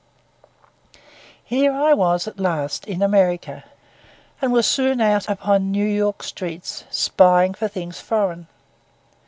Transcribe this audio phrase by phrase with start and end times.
[1.43, 3.65] Here I was at last in America,
[4.41, 8.47] and was soon out upon New York streets, spying for things foreign.